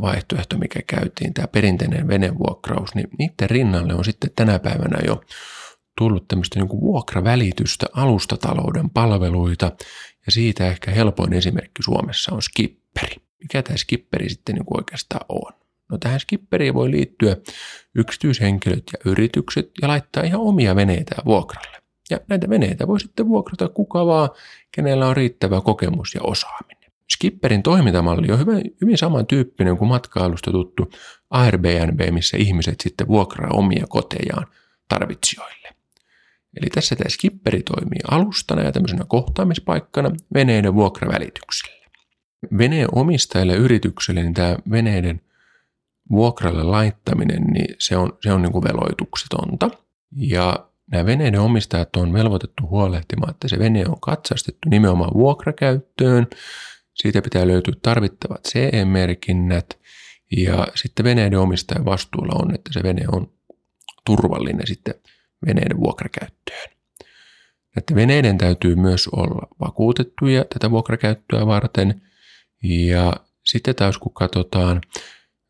[0.00, 5.20] vaihtoehto, mikä käytiin, tämä perinteinen venevuokraus, niin niiden rinnalle on sitten tänä päivänä jo
[5.98, 9.72] tullut tämmöistä niin kuin vuokravälitystä, alustatalouden palveluita,
[10.26, 13.16] ja siitä ehkä helpoin esimerkki Suomessa on skipperi.
[13.42, 15.52] Mikä tämä skipperi sitten niin kuin oikeastaan on?
[15.90, 17.36] No tähän skipperiin voi liittyä
[17.94, 21.78] yksityishenkilöt ja yritykset ja laittaa ihan omia veneitä vuokralle.
[22.10, 24.28] Ja näitä veneitä voi sitten vuokrata kuka vaan,
[24.72, 26.67] kenellä on riittävä kokemus ja osaaminen.
[27.18, 30.90] Skipperin toimintamalli on hyvin, hyvin samantyyppinen kuin matkailusta tuttu
[31.30, 34.46] Airbnb, missä ihmiset sitten vuokraa omia kotejaan
[34.88, 35.68] tarvitsijoille.
[36.60, 41.86] Eli tässä tämä skipperi toimii alustana ja tämmöisenä kohtaamispaikkana veneiden vuokravälitykselle.
[42.58, 45.20] Veneen omistajille yritykselle niin tämä veneiden
[46.10, 49.70] vuokralle laittaminen, niin se on, se on niin kuin veloituksetonta.
[50.16, 56.26] Ja nämä veneiden omistajat on velvoitettu huolehtimaan, että se vene on katsastettu nimenomaan vuokrakäyttöön.
[57.02, 59.78] Siitä pitää löytyä tarvittavat CE-merkinnät
[60.36, 63.32] ja sitten veneiden omistajan vastuulla on, että se vene on
[64.06, 64.94] turvallinen sitten
[65.46, 66.68] veneiden vuokrakäyttöön.
[67.76, 72.02] Näiden veneiden täytyy myös olla vakuutettuja tätä vuokrakäyttöä varten.
[72.62, 73.12] Ja
[73.44, 74.80] sitten taas kun katsotaan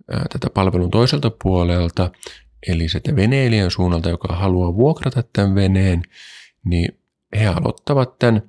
[0.07, 2.11] tätä palvelun toiselta puolelta,
[2.69, 6.03] eli sitä veneilijän suunnalta, joka haluaa vuokrata tämän veneen,
[6.65, 6.99] niin
[7.39, 8.43] he aloittavat tämän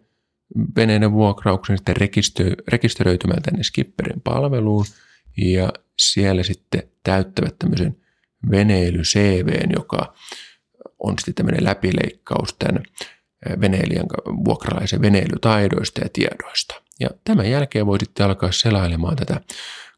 [0.75, 1.95] veneiden vuokrauksen sitten
[2.67, 4.85] rekisteröitymään tänne Skipperin palveluun
[5.37, 7.97] ja siellä sitten täyttävät tämmöisen
[8.51, 10.13] veneily-CVn, joka
[10.99, 12.83] on sitten tämmöinen läpileikkaus tämän
[13.61, 14.05] veneilijän
[14.45, 16.81] vuokralaisen veneilytaidoista ja tiedoista.
[16.99, 19.41] Ja tämän jälkeen voi sitten alkaa selailemaan tätä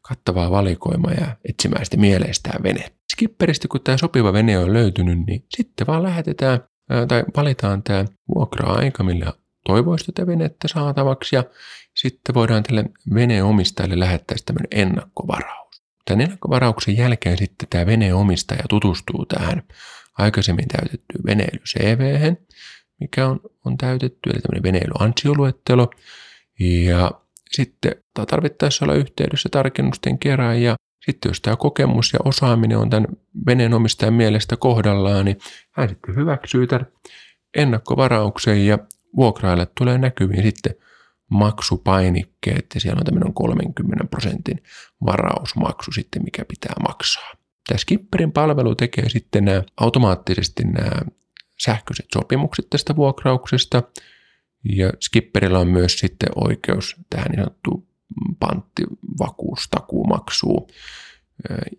[0.02, 2.92] kattavaa valikoimaa ja etsimään sitten mieleistään vene.
[3.12, 6.60] Skipperistä, kun tämä sopiva vene on löytynyt, niin sitten vaan lähetetään
[7.08, 9.32] tai valitaan tämä vuokra-aika, millä
[9.66, 11.44] toivoisi tätä venettä saatavaksi ja
[11.94, 15.82] sitten voidaan tälle veneen omistajalle lähettää tämmöinen ennakkovaraus.
[16.04, 19.62] Tämän ennakkovarauksen jälkeen sitten tämä veneen omistaja tutustuu tähän
[20.18, 22.34] aikaisemmin täytettyyn veneily CV,
[23.00, 25.90] mikä on, on täytetty, eli tämmöinen veneilyansioluettelo.
[26.60, 27.10] Ja
[27.50, 27.94] sitten
[28.30, 33.06] tarvittaessa olla yhteydessä tarkennusten kerran ja sitten jos tämä kokemus ja osaaminen on tämän
[33.46, 35.38] veneen omistajan mielestä kohdallaan, niin
[35.70, 36.86] hän sitten hyväksyy tämän
[37.56, 38.78] ennakkovarauksen ja
[39.16, 40.74] vuokraille tulee näkyviin sitten
[41.30, 44.62] maksupainikkeet ja siellä on tämmöinen 30 prosentin
[45.06, 47.32] varausmaksu sitten, mikä pitää maksaa.
[47.68, 51.02] Tämä Skipperin palvelu tekee sitten nämä automaattisesti nämä
[51.60, 53.82] sähköiset sopimukset tästä vuokrauksesta
[54.76, 57.86] ja Skipperillä on myös sitten oikeus tähän niin sanottuun
[58.40, 60.66] panttivakuustakuumaksuun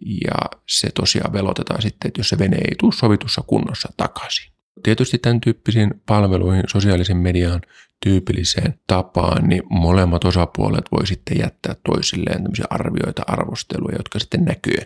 [0.02, 4.53] ja se tosiaan velotetaan sitten, että jos se vene ei tule sovitussa kunnossa takaisin.
[4.84, 7.62] Tietysti tämän tyyppisiin palveluihin sosiaalisen median
[8.04, 14.78] tyypilliseen tapaan, niin molemmat osapuolet voi sitten jättää toisilleen tämmöisiä arvioita, arvosteluja, jotka sitten näkyy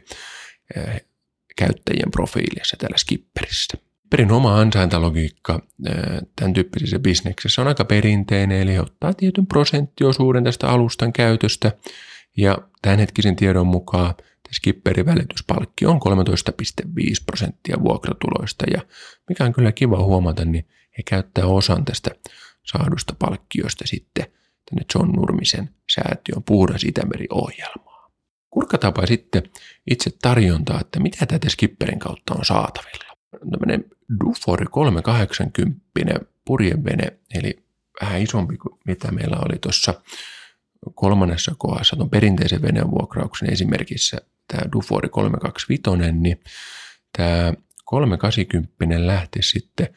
[0.75, 1.05] eh,
[1.55, 3.77] käyttäjien profiilissa täällä Skipperissä.
[4.09, 5.95] Perin oma ansaintalogiikka eh,
[6.35, 11.71] tämän tyyppisessä bisneksessä on aika perinteinen, eli ottaa tietyn prosenttiosuuden tästä alustan käytöstä,
[12.37, 14.13] ja tämänhetkisen tiedon mukaan
[14.51, 15.99] Skipperin välityspalkki on
[16.85, 16.89] 13,5
[17.25, 18.81] prosenttia vuokratuloista ja
[19.29, 22.11] mikä on kyllä kiva huomata, niin he käyttää osan tästä
[22.63, 24.25] saadusta palkkiosta sitten
[24.69, 28.11] tänne John Nurmisen säätiön Puhdas Itämeri-ohjelmaa.
[28.49, 29.43] Kurkataanpa sitten
[29.91, 33.17] itse tarjontaa, että mitä tätä Skipperin kautta on saatavilla.
[33.51, 33.85] Tämmöinen
[34.25, 35.81] Dufori 380
[36.45, 37.63] purjevene, eli
[38.01, 40.01] vähän isompi kuin mitä meillä oli tuossa
[40.95, 46.41] kolmannessa kohdassa tuon perinteisen venevuokrauksen esimerkissä tämä Dufori 325, niin
[47.17, 47.53] tämä
[47.85, 49.87] 380 lähti sitten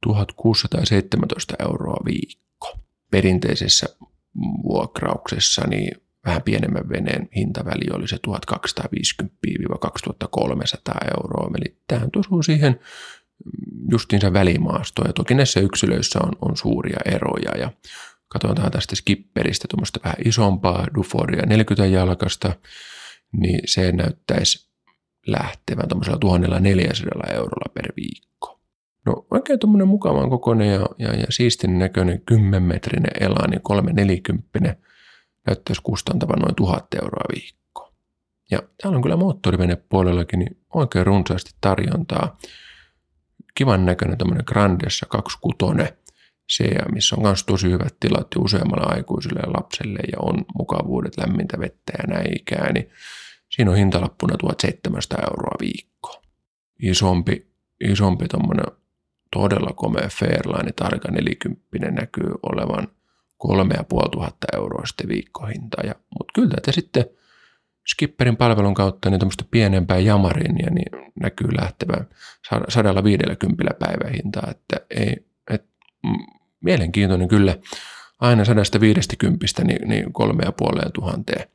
[0.00, 2.78] 1617 euroa viikko.
[3.10, 3.86] Perinteisessä
[4.62, 5.90] vuokrauksessa niin
[6.26, 8.20] vähän pienemmän veneen hintaväli oli se 1250-2300
[11.16, 11.50] euroa.
[11.58, 12.80] Eli tähän tosuu siihen
[13.90, 15.08] justiinsa välimaastoon.
[15.08, 17.56] Ja toki näissä yksilöissä on, on suuria eroja.
[17.58, 17.70] Ja
[18.28, 22.52] katsotaan tästä skipperistä tuommoista vähän isompaa Duforia 40 jalkasta,
[23.32, 24.68] niin se näyttäisi
[25.26, 28.60] lähtevän tuommoisella 1400 eurolla per viikko.
[29.06, 34.76] No oikein tuommoinen mukavan kokoinen ja, ja, ja siistin näköinen 10-metrinen ela, niin 340
[35.46, 37.94] näyttäisi kustantavan noin 1000 euroa viikko.
[38.50, 42.38] Ja täällä on kyllä moottorivenepuolellakin niin oikein runsaasti tarjontaa.
[43.54, 45.98] Kivan näköinen tämmöinen Grandessa 26 se,
[46.92, 51.60] missä on myös tosi hyvät tilat jo useammalle aikuiselle ja lapselle ja on mukavuudet, lämmintä
[51.60, 52.90] vettä ja näin ikään, niin
[53.50, 56.22] siinä on hintalappuna 1700 euroa viikko.
[56.82, 57.46] Isompi,
[57.80, 58.26] isompi
[59.32, 62.88] todella komea Fairline tarka 40 näkyy olevan
[63.36, 65.86] 3500 euroa sitten viikkohinta.
[65.86, 67.04] Ja, mutta kyllä tätä sitten
[67.86, 72.08] Skipperin palvelun kautta niin tämmöistä pienempää jamarin ja niin näkyy lähtevän
[72.68, 75.64] 150 päivähintaa, että ei, et,
[76.64, 77.56] mielenkiintoinen kyllä
[78.20, 81.48] aina 150 niin, niin kolme ja puoleen tuhanteen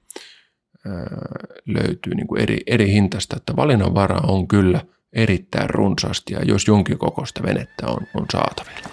[1.65, 4.81] löytyy niin kuin eri, eri hintasta, että valinnanvara on kyllä
[5.13, 8.89] erittäin runsaasti ja jos jonkin kokoista venettä on, on saatavilla.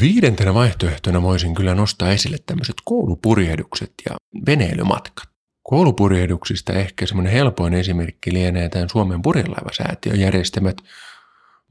[0.00, 5.28] Viidentenä vaihtoehtona voisin kyllä nostaa esille tämmöiset koulupurjehdukset ja veneilymatkat.
[5.62, 10.76] Koulupurjehduksista ehkä semmoinen helpoin esimerkki lienee tämän Suomen purjelaivasäätiön järjestämät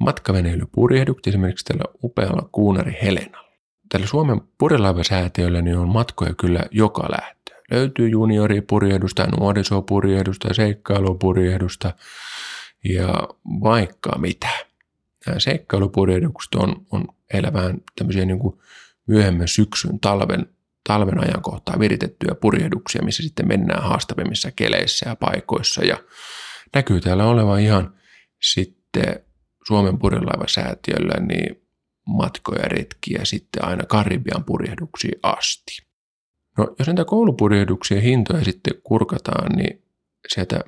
[0.03, 3.53] matkaveneilypurjehdukset esimerkiksi tällä upealla kuunari Helenalla.
[3.89, 7.53] Tällä Suomen purjelaivasäätiöllä niin on matkoja kyllä joka lähtö.
[7.71, 11.93] Löytyy junioripurjehdusta, nuorisopurjehdusta, seikkailupurjehdusta
[12.83, 13.13] ja
[13.45, 14.49] vaikka mitä.
[15.25, 18.59] Nämä seikkailupurjehdukset on, on elävään tämmöisiä niin kuin
[19.07, 20.45] myöhemmän syksyn, talven,
[20.87, 25.85] talven ajankohtaa viritettyjä purjehduksia, missä sitten mennään haastavimmissa keleissä ja paikoissa.
[25.85, 25.97] Ja
[26.75, 27.95] näkyy täällä olevan ihan
[28.41, 29.23] sitten
[29.67, 31.61] Suomen purjelaivasäätiöllä niin
[32.05, 35.77] matkoja retkiä sitten aina Karibian purjehduksiin asti.
[36.57, 39.83] No, jos näitä koulupurjehduksien hintoja sitten kurkataan, niin
[40.27, 40.61] sieltä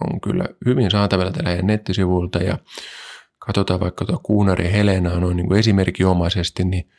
[0.00, 2.58] on kyllä hyvin saatavilla tällä nettisivuilta ja
[3.38, 6.90] katsotaan vaikka tuo Kuunari Helena noin niin kuin esimerkinomaisesti, niin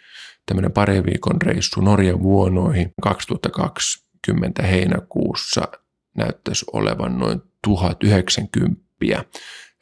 [0.45, 5.67] tämmöinen pari viikon reissu Norjan vuonoihin 2020 heinäkuussa
[6.17, 8.81] näyttäisi olevan noin 1090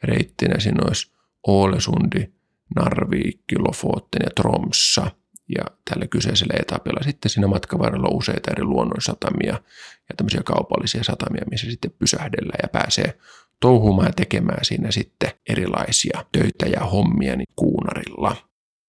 [0.02, 0.60] reittinä.
[0.60, 1.13] Siinä olisi
[1.48, 2.32] Ålesundi,
[2.76, 5.10] Narvik, Lofoten ja Tromssa.
[5.58, 9.52] Ja tällä kyseisellä etapilla sitten siinä matkan varrella useita eri luonnonsatamia
[10.08, 13.18] ja tämmöisiä kaupallisia satamia, missä sitten pysähdellään ja pääsee
[13.60, 18.36] touhumaan ja tekemään siinä sitten erilaisia töitä ja hommia niin kuunarilla.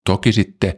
[0.06, 0.74] Toki sitten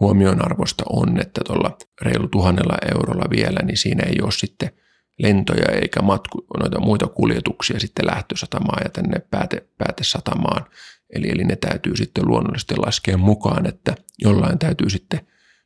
[0.00, 4.70] huomionarvoista on, että tuolla reilu tuhannella eurolla vielä, niin siinä ei ole sitten
[5.18, 10.64] lentoja eikä matku, noita muita kuljetuksia sitten lähtösatamaan ja tänne pääte, päätesatamaan.
[11.12, 15.20] Eli, eli ne täytyy sitten luonnollisesti laskea mukaan, että jollain täytyy sitten,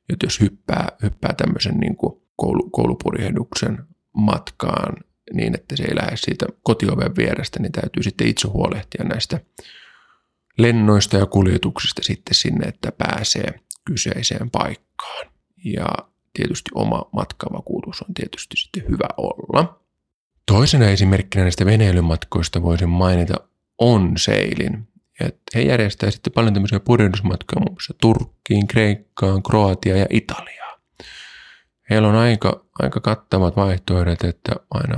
[0.09, 3.79] että jos hyppää, hyppää tämmöisen niin kuin koulu, koulupurjehduksen
[4.13, 4.97] matkaan
[5.33, 9.41] niin, että se ei lähde siitä kotioven vierestä, niin täytyy sitten itse huolehtia näistä
[10.59, 15.27] lennoista ja kuljetuksista sitten sinne, että pääsee kyseiseen paikkaan.
[15.65, 15.87] Ja
[16.33, 19.81] tietysti oma matkavakuutus on tietysti sitten hyvä olla.
[20.47, 23.35] Toisena esimerkkinä näistä veneilymatkoista voisin mainita
[23.79, 24.13] on
[25.55, 30.81] he järjestävät sitten paljon tämmöisiä purjehdusmatkoja muun muassa Turkkiin, Kreikkaan, Kroatiaan ja Italiaan.
[31.91, 34.97] Heillä on aika, aika kattavat vaihtoehdot, että aina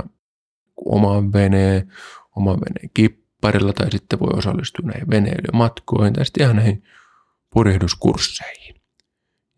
[0.85, 1.93] oman veneen,
[2.35, 6.83] oman veneen kipparilla tai sitten voi osallistua näihin veneilymatkoihin tai sitten ihan näihin
[7.53, 8.75] purjehduskursseihin.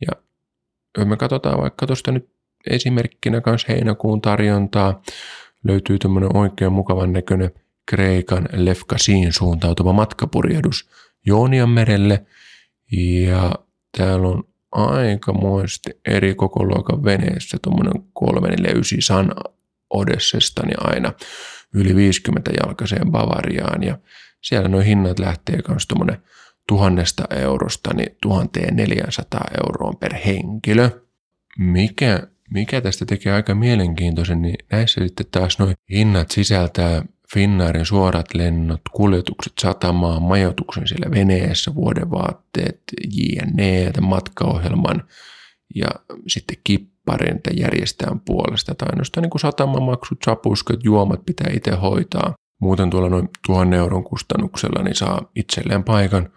[0.02, 0.22] Ja
[0.98, 2.30] jos me katsotaan vaikka tuosta nyt
[2.70, 5.02] esimerkkinä kanssa heinäkuun tarjontaa,
[5.64, 7.52] löytyy tämmöinen oikein mukavan näköinen
[7.86, 10.90] Kreikan Lefkasiin suuntautuva matkapurjehdus
[11.26, 12.26] Joonian merelle.
[12.92, 13.52] Ja
[13.98, 19.32] täällä on aikamoisesti eri koko luokan veneessä, tuommoinen 349 San
[19.90, 21.14] Odessesta niin aina
[21.74, 23.84] yli 50 jalkaiseen Bavariaan.
[23.84, 23.98] Ja
[24.42, 26.18] siellä nuo hinnat lähtee myös tuommoinen
[26.68, 30.90] tuhannesta eurosta niin 1400 euroon per henkilö.
[31.58, 38.34] Mikä, mikä tästä tekee aika mielenkiintoisen, niin näissä sitten taas nuo hinnat sisältää Finnaarin suorat
[38.34, 45.04] lennot, kuljetukset satamaan, majoituksen siellä veneessä, vuodevaatteet, JNE, matkaohjelman
[45.76, 45.88] ja
[46.28, 52.34] sitten kipparin tai järjestäjän puolesta tai ainoastaan niin satamamaksut, sapuskat, juomat pitää itse hoitaa.
[52.62, 56.30] Muuten tuolla noin tuhannen euron kustannuksella niin saa itselleen paikan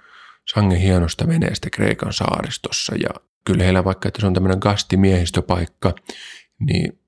[0.54, 3.09] sangen hienosta veneestä Kreikan saaristossa ja
[3.44, 5.94] kyllä heillä vaikka, että se on tämmöinen gastimiehistöpaikka,
[6.61, 6.98] niin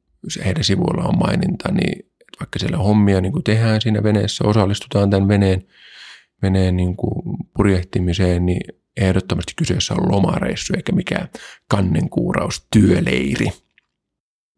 [0.44, 5.29] heidän sivuilla on maininta, niin vaikka siellä hommia niin kuin tehdään siinä veneessä, osallistutaan tämän
[5.29, 5.66] veneen,
[6.42, 8.61] veneen niin kuin purjehtimiseen, niin
[8.96, 11.29] ehdottomasti kyseessä on lomareissu eikä mikään
[11.68, 13.46] kannenkuuraus työleiri.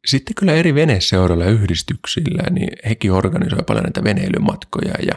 [0.06, 5.14] Sitten kyllä eri veneseuroilla ja yhdistyksillä, niin hekin organisoi paljon näitä veneilymatkoja ja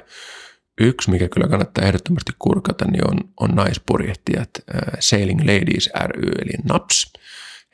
[0.82, 6.52] yksi, mikä kyllä kannattaa ehdottomasti kurkata, niin on, on naispurjehtijat äh, Sailing Ladies ry, eli
[6.64, 7.14] NAPS.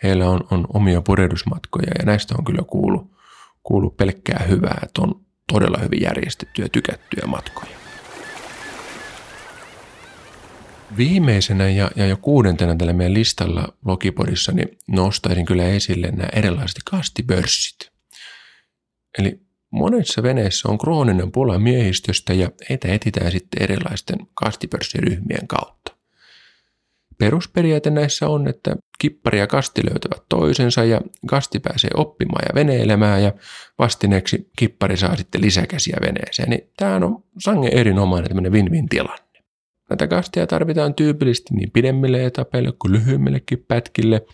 [0.04, 3.17] Heillä on, on omia purjehdusmatkoja ja näistä on kyllä kuullut
[3.68, 7.78] kuulu pelkkää hyvää, että on todella hyvin järjestettyjä tykättyjä matkoja.
[10.98, 16.78] Viimeisenä ja, ja jo kuudentena tällä meidän listalla Logipodissa niin nostaisin kyllä esille nämä erilaiset
[16.92, 17.92] kastibörssit.
[19.20, 25.97] Eli monissa veneissä on krooninen pula miehistöstä ja heitä etitään sitten erilaisten kastipörssiryhmien kautta.
[27.18, 33.24] Perusperiaate näissä on, että kippari ja kasti löytävät toisensa ja kasti pääsee oppimaan ja veneilemään
[33.24, 33.34] ja
[33.80, 36.50] vastineeksi kippari saa sitten lisäkäsiä veneeseen.
[36.50, 39.44] Niin tämä on sangen erinomainen tämmöinen win-win tilanne.
[39.90, 44.26] Näitä kastia tarvitaan tyypillisesti niin pidemmille etapeille kuin lyhyemmillekin pätkille.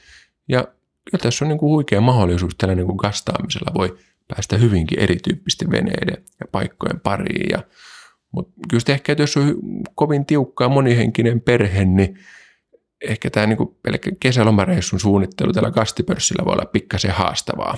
[0.49, 0.67] Ja
[1.11, 5.71] kyllä tässä on niin kuin huikea mahdollisuus tällä niin kuin kastaamisella voi päästä hyvinkin erityyppisten
[5.71, 7.49] veneiden ja paikkojen pariin.
[7.51, 7.63] Ja,
[8.31, 9.55] mutta kyllä ehkä, jos on
[9.95, 12.17] kovin tiukkaa monihenkinen perhe, niin
[13.03, 17.77] ehkä tämä niin pelkkä kesälomareissun suunnittelu tällä kastipörssillä voi olla pikkasen haastavaa.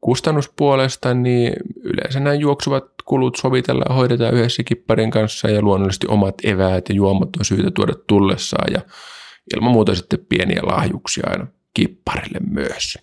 [0.00, 6.34] Kustannuspuolesta niin yleensä nämä juoksuvat kulut sovitellaan ja hoidetaan yhdessä kipparin kanssa ja luonnollisesti omat
[6.44, 8.80] eväät ja juomat on syytä tuoda tullessaan ja
[9.56, 12.98] ilman muuta sitten pieniä lahjuksia aina kipparille myös.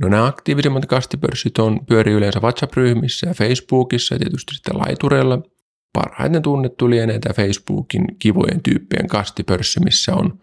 [0.00, 5.38] No nämä aktiivisimmat kastipörssit on pyörii yleensä WhatsApp-ryhmissä ja Facebookissa ja tietysti sitten laitureilla–
[5.94, 10.38] parhaiten tunnettu lienee tämä Facebookin kivojen tyyppien kastipörssi, missä on,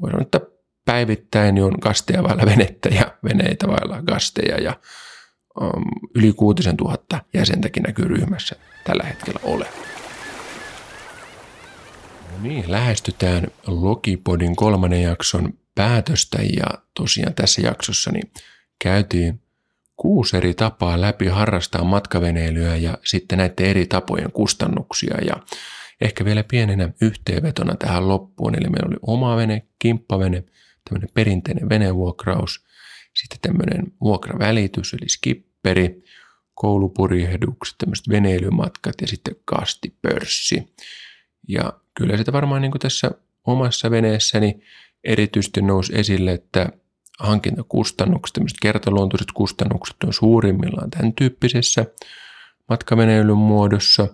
[0.00, 0.40] voi sanoa, että
[0.84, 4.76] päivittäin on kasteja vailla venettä ja veneitä vailla kasteja ja
[5.60, 9.66] um, yli kuutisen tuhatta jäsentäkin näkyy ryhmässä tällä hetkellä ole.
[12.32, 18.32] No niin, lähestytään Logipodin kolmannen jakson päätöstä ja tosiaan tässä jaksossa niin
[18.84, 19.43] käytiin
[19.96, 25.34] kuusi eri tapaa läpi harrastaa matkaveneilyä ja sitten näiden eri tapojen kustannuksia ja
[26.00, 28.54] ehkä vielä pienenä yhteenvetona tähän loppuun.
[28.54, 30.44] Eli meillä oli oma vene, kimppavene,
[30.88, 32.64] tämmöinen perinteinen venevuokraus,
[33.14, 36.02] sitten tämmöinen vuokravälitys eli skipperi,
[36.54, 40.74] koulupurjehdukset, tämmöiset veneilymatkat ja sitten kastipörssi.
[41.48, 43.10] Ja kyllä sitä varmaan niin kuin tässä
[43.46, 44.60] omassa veneessäni
[45.04, 46.68] erityisesti nousi esille, että
[47.20, 51.86] hankintakustannukset, tämmöiset kertaluontoiset kustannukset on suurimmillaan tämän tyyppisessä
[52.68, 54.08] matkaveneilyn muodossa,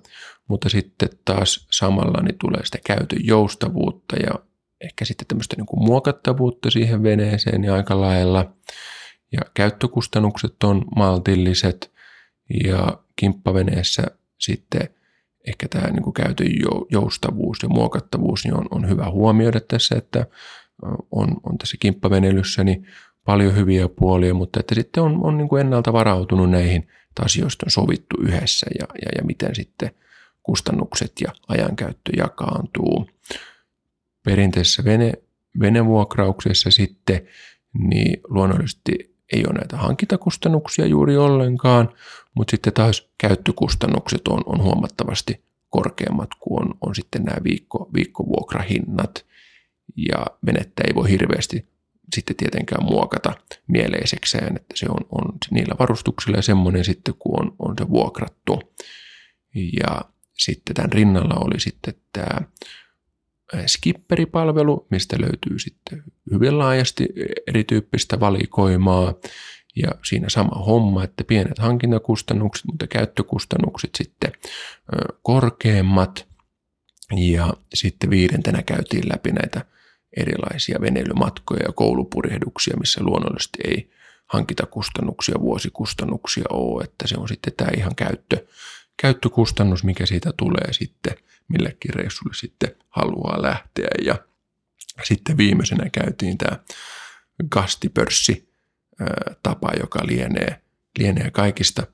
[0.48, 4.34] mutta sitten taas samalla niin tulee sitä käytön joustavuutta ja
[4.80, 8.52] ehkä sitten tämmöistä niin kuin muokattavuutta siihen veneeseen ja aika lailla.
[9.32, 11.92] Ja käyttökustannukset on maltilliset
[12.64, 14.02] ja kimppaveneessä
[14.38, 14.88] sitten
[15.46, 16.46] ehkä tämä niin kuin käytön
[16.90, 20.26] joustavuus ja muokattavuus niin on, on hyvä huomioida tässä, että
[21.10, 22.86] on, on tässä kimppavenelyssä niin
[23.24, 27.66] paljon hyviä puolia, mutta että sitten on, on niin kuin ennalta varautunut näihin, että asioista
[27.66, 29.90] on sovittu yhdessä ja, ja, ja miten sitten
[30.42, 33.10] kustannukset ja ajankäyttö jakaantuu.
[34.24, 35.12] Perinteisessä vene,
[35.60, 37.20] venevuokrauksessa sitten
[37.72, 41.88] niin luonnollisesti ei ole näitä hankintakustannuksia juuri ollenkaan,
[42.34, 49.26] mutta sitten taas käyttökustannukset on, on huomattavasti korkeammat kuin on, on sitten nämä viikko, viikkovuokrahinnat.
[49.96, 51.68] Ja venettä ei voi hirveästi
[52.14, 53.32] sitten tietenkään muokata
[53.66, 58.62] mieleisekseen, että se on, on niillä varustuksilla ja semmoinen sitten, kun on, on se vuokrattu.
[59.54, 60.00] Ja
[60.38, 62.40] sitten tämän rinnalla oli sitten tämä
[63.66, 67.08] skipperipalvelu, mistä löytyy sitten hyvin laajasti
[67.46, 69.14] erityyppistä valikoimaa.
[69.76, 74.32] Ja siinä sama homma, että pienet hankintakustannukset, mutta käyttökustannukset sitten
[75.22, 76.28] korkeammat.
[77.16, 79.64] Ja sitten viidentenä käytiin läpi näitä
[80.16, 83.90] erilaisia veneilymatkoja ja koulupurjehduksia, missä luonnollisesti ei
[84.26, 88.46] hankintakustannuksia, vuosikustannuksia ole, että se on sitten tämä ihan käyttö,
[88.96, 91.14] käyttökustannus, mikä siitä tulee sitten
[91.48, 93.90] millekin reissulle sitten haluaa lähteä.
[94.04, 94.18] Ja
[95.02, 96.58] sitten viimeisenä käytiin tämä
[97.50, 98.50] gastipörssi
[99.42, 100.60] tapa, joka lienee,
[100.98, 101.86] lienee kaikista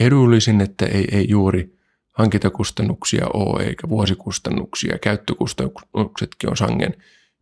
[0.00, 1.78] edullisin, että ei, ei juuri
[2.12, 4.98] hankintakustannuksia ole eikä vuosikustannuksia.
[4.98, 6.94] Käyttökustannuksetkin on sangen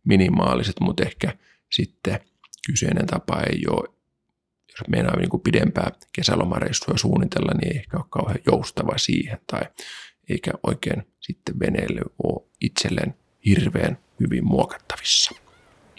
[0.03, 1.37] minimaaliset, mutta ehkä
[1.71, 2.19] sitten
[2.67, 3.89] kyseinen tapa ei ole,
[4.71, 9.61] jos meinaa niin pidempää kesälomareissua suunnitella, niin ei ehkä ole kauhean joustava siihen tai
[10.29, 15.31] eikä oikein sitten veneelle ole itselleen hirveän hyvin muokattavissa.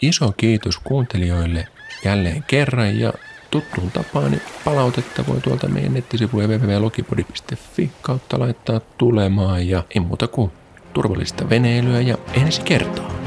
[0.01, 1.67] Iso kiitos kuuntelijoille
[2.05, 3.13] jälleen kerran ja
[3.51, 10.27] tuttuun tapaan niin palautetta voi tuolta meidän nettisivuja www.logipodi.fi kautta laittaa tulemaan ja ei muuta
[10.27, 10.51] kuin
[10.93, 13.24] turvallista veneilyä ja ensi kertaa.